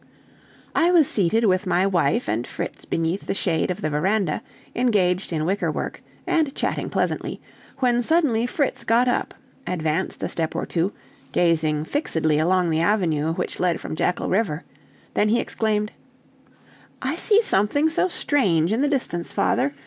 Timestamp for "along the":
12.39-12.81